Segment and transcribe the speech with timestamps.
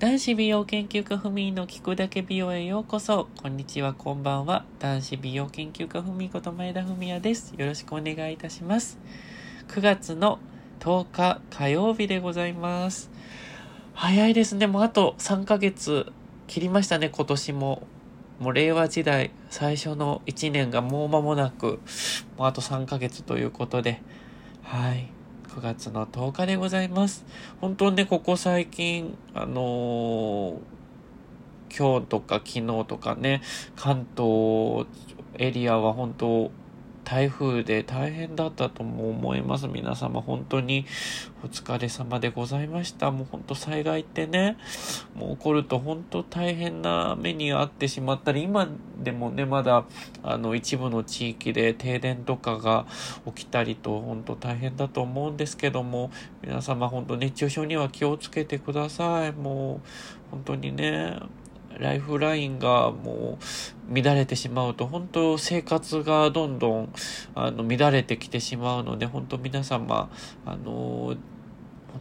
[0.00, 3.28] 男子美容研究家ふみの聞くだけ美容へようこそ。
[3.40, 4.64] こんにちは、こんばんは。
[4.80, 7.54] 男子美容研究家ふみこと前田文也です。
[7.56, 8.98] よろしくお願いいたします。
[9.68, 10.40] 9月の
[10.80, 13.08] 10日火曜日でございます。
[13.92, 14.66] 早いですね。
[14.66, 16.12] もうあと3ヶ月
[16.48, 17.86] 切りましたね、今年も。
[18.40, 21.78] もう令和時代最初の1年がもう間もなく、
[22.36, 24.02] もうあと3ヶ月ということで、
[24.64, 25.06] はい。
[25.48, 27.24] 9月の10日でございます。
[27.60, 33.42] 本当ね、ここ最近、あのー、今日とか昨日とかね、
[33.76, 34.86] 関東
[35.38, 36.50] エリアは本当
[37.04, 39.68] 台風で大変だったとも思います。
[39.68, 40.86] 皆様本当に
[41.44, 43.10] お疲れ様でございました。
[43.10, 44.56] もう本当災害ってね、
[45.14, 48.68] もう起こると本当大変な目に遭ってしまったり、今
[48.98, 49.84] でもね、まだ
[50.22, 52.86] あの一部の地域で停電とかが
[53.26, 56.10] 起きたりと本当大変だと思うんですけども、
[56.42, 59.32] 皆様本当熱中症には気をつけてください。
[59.32, 59.88] もう
[60.30, 61.18] 本当にね、
[61.78, 63.44] ライフラインがもう
[63.88, 66.92] 乱れてしまうと、本当生活がどんどん
[67.34, 70.10] あの乱れてきてしまうので、本当皆様、
[70.46, 71.16] あの、本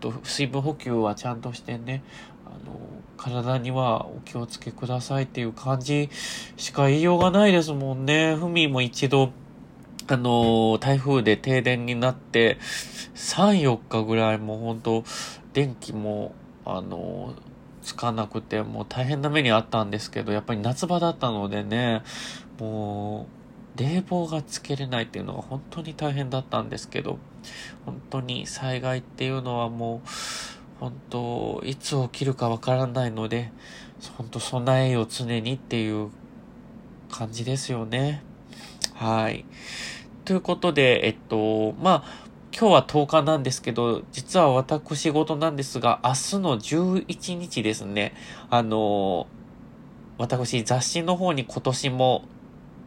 [0.00, 2.02] 当水分補給はちゃんとしてね、
[2.44, 2.78] あの、
[3.16, 6.08] 体にはお気をつけくださいっていう感じ
[6.56, 8.36] しか言いようがないですもんね。
[8.36, 9.32] ふみも一度、
[10.08, 12.58] あの、台風で停電になって、
[13.14, 15.04] 3、4日ぐらいもう本当
[15.52, 16.34] 電気も、
[16.64, 17.34] あの、
[17.82, 22.02] つかなくて、もう大変な目にあったんですけど、やっぱり夏場だったのでね、
[22.58, 23.26] も
[23.76, 27.18] う、冷房がつけれないっていうのが本当に大変だったんですけど、
[27.84, 30.08] 本当に災害っていうのはもう、
[30.80, 33.52] 本当、いつ起きるかわからないので、
[34.16, 36.10] 本当備えよ常にっていう
[37.10, 38.22] 感じですよね。
[38.94, 39.44] はい。
[40.24, 42.27] ということで、えっと、まあ、
[42.60, 48.14] 今日は10日なんですけど、実は私事なんですが、明日の11日ですね、
[48.50, 49.28] あの、
[50.18, 52.24] 私雑誌の方に今年も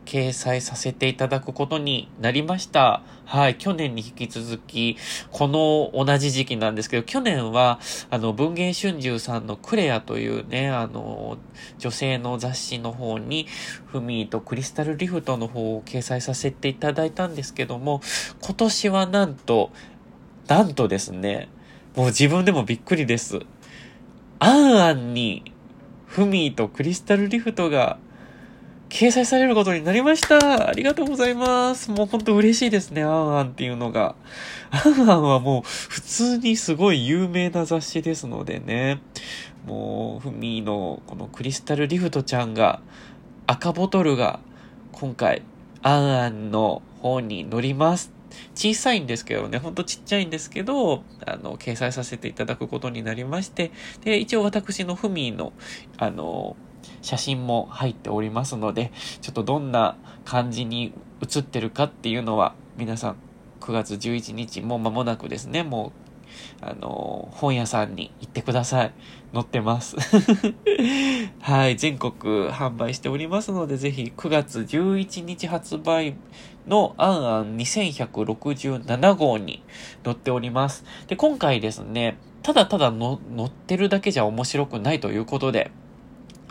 [0.05, 3.01] 掲載させていただくことになりました。
[3.25, 3.55] はい。
[3.55, 4.97] 去年に引き続き、
[5.31, 7.79] この同じ時期なんですけど、去年は、
[8.09, 11.37] あの、文芸春秋さんのクレアというね、あの、
[11.77, 13.47] 女性の雑誌の方に、
[13.85, 18.01] フミーとクリスタルリフトの方を掲載させていただいたんですけども、
[18.41, 19.71] 今年はなんと、
[20.47, 21.47] なんとですね、
[21.95, 23.39] もう自分でもびっくりです。
[24.39, 25.53] アンアンに、
[26.07, 27.97] フミーとクリスタルリフトが
[28.91, 30.67] 掲載されることになりました。
[30.67, 31.89] ありがとうございます。
[31.91, 34.15] もうほんと嬉しいですね、あんあんっていうのが。
[34.69, 38.99] あんあんはもう普通にすごい有名な雑誌ですのでね。
[39.65, 42.81] もう、ふみのこのクリスタルリフトちゃんが、
[43.47, 44.41] 赤ボトルが
[44.91, 45.43] 今回、
[45.81, 48.11] あんあんの方に乗ります。
[48.55, 53.71] 小さいんですけどね、ほんとちっちゃいんですけど、あの、掲載させていただくことになりまして、
[54.03, 55.53] で、一応私のふみの、
[55.97, 56.57] あの、
[57.01, 63.15] 写真も入っておりますので、ちょっとどんな感じに写ってるかっていうのは、皆さん
[63.59, 65.93] 9月11日、もう間もなくですね、も
[66.61, 68.93] う、あの、本屋さんに行ってください。
[69.33, 69.95] 載ってます。
[71.39, 76.15] はい、全国販売しておりますので、ぜひ9月11日発売
[76.67, 79.63] のアンアン2167号に
[80.03, 80.83] 載っております。
[81.07, 85.71] で、今回ですね、ただただ載ってるだけじゃ面白くないということで、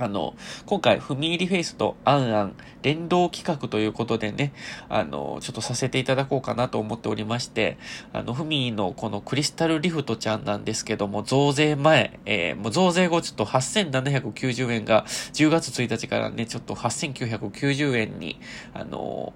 [0.00, 0.34] あの、
[0.64, 4.54] 今回、踏み入りフェイスとアンアン連動企画ということでね、
[4.88, 7.76] あの、ちょっとさせていただこうかなと思っておりまして、
[8.14, 18.40] あの、ふみのこのクリスタルリフトちゃんなんですけども、増税前、えー、もう増税後ちょっと8790円が10月1日からね、ちょっと8990円に、
[18.72, 19.34] あの、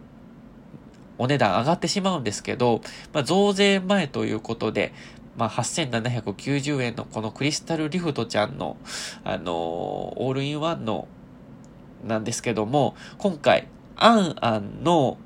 [1.19, 2.80] お値段上がってしまうんですけど、
[3.12, 4.92] まあ、増税前ということで、
[5.37, 8.77] まあ、8790円のこのクリスタルリフトちゃんの、
[9.25, 11.09] あのー、オールインワンの、
[12.05, 15.19] なんですけども、今回、アンアンの、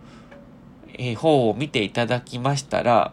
[0.95, 3.13] えー、方を見ていただきましたら、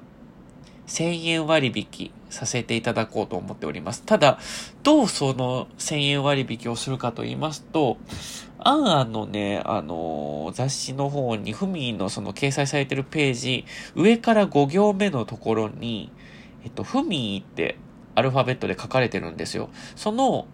[0.88, 4.04] 1000円割引させていただこうと思っております。
[4.04, 4.40] ただ、
[4.84, 7.98] どうその1000円割引をするかと言いますと、
[8.60, 13.66] アンアンのね、あのー、雑誌の方に、フミのその掲載されてるページ、
[13.96, 16.12] 上から5行目のところに、
[16.66, 17.78] えっと、フミーって
[18.16, 19.70] アルファベットで書かれてるんですよ。
[19.96, 20.48] その、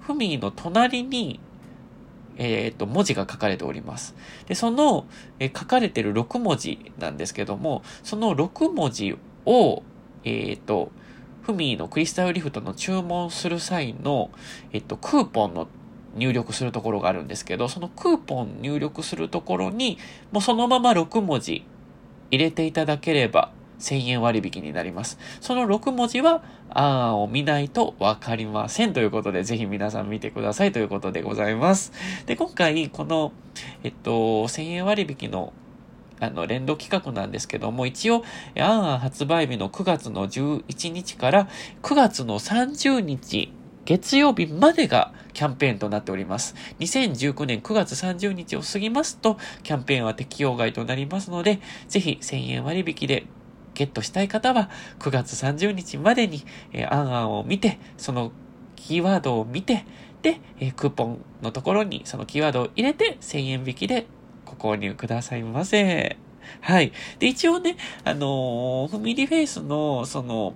[0.00, 1.40] フミーの隣に、
[2.36, 4.14] えっと、文字が書かれております。
[4.46, 5.06] で、その、
[5.38, 9.82] え書かれてる6文字なんですけども、その6文字を、
[10.24, 10.92] えっと、
[11.42, 14.30] フミーのクリスタルリフトの注文する際の、
[14.72, 15.66] えっと、クーポンの
[16.14, 19.98] 入力するところがあるんですけど、そのクーポン入力するところに、
[20.30, 21.64] もうそのまま6文字
[22.30, 25.18] 入れていただければ、1000円割引になります。
[25.40, 31.92] その6文字は、あーを見ないとわかりませんということで、ぜひ皆さん見てくださいということでございます。
[32.26, 33.32] で、今回、この、
[33.82, 34.12] えっと、
[34.46, 35.52] 1000円割引の
[36.20, 38.22] あの、連動企画なんですけども、一応、
[38.58, 41.48] アンアン発売日の9月の11日から
[41.82, 43.52] 9月の30日、
[43.86, 46.54] 月曜日までがキャンペーンとなっております。
[46.78, 53.24] 2019年9月30日を過ぎますと、キャンペーンは適用外となりますので、ぜひ1000円割引で
[53.80, 54.68] ゲットしたい方は、
[54.98, 58.30] 9月30日までに、えー、アンアンを見て、その
[58.76, 59.86] キーワードを見て、
[60.20, 64.06] で、えー、クーポンのところにそのキーワードを入れて1000円引きで
[64.44, 66.18] ご購入くださいませ。
[66.60, 66.92] はい。
[67.18, 70.52] で、一応ね、あのー、フミリフェイスの、その、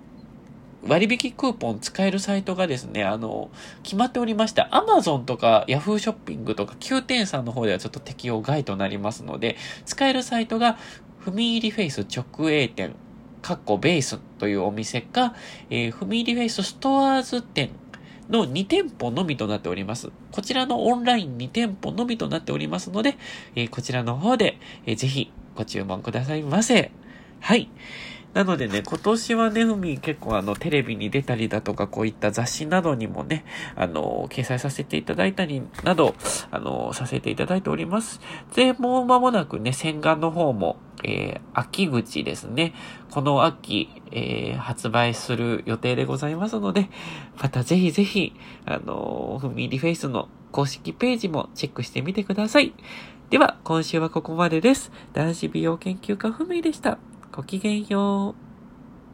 [0.87, 3.49] 割引クーポン使えるサイトがですね、あの、
[3.81, 4.69] 決まっておりました。
[4.71, 10.77] Amazon とか Yahoo ショッピングとか Q 店さんの方ではちょっと適用外となりますので、使えるサイトが、
[11.25, 12.93] フミィフェイス直営店、
[13.45, 15.35] カッコベースというお店か、
[15.69, 17.69] えー、フミィフェイス STORES 店
[18.27, 20.09] の2店舗のみとなっております。
[20.31, 23.19] こちらのオンライン2店舗のみとなっておりますので、
[23.53, 24.57] えー、こちらの方で、
[24.87, 26.89] えー、ぜひご注文くださいませ。
[27.39, 27.69] はい。
[28.33, 33.45] なのでね、今年はね、フミィ結構あの、テレビに出たりだとか、こういった雑誌などにもね、
[33.75, 36.15] あの、掲載させていただいたりなど、
[36.49, 38.19] あの、させていただいております。
[38.55, 40.77] で、もう間もなくね、洗顔の方も、
[41.07, 42.73] えー、秋口ですね。
[43.11, 46.89] この秋、えー、発売する予定でございますので、
[47.39, 48.33] またぜひぜひ、
[48.65, 52.73] あの、ふみりフェイスの公式ページもチェックしてみてください。
[53.29, 54.91] では、今週はここまでです。
[55.13, 56.97] 男子美容研究家ふみでした。
[57.31, 58.44] ごきげんよう。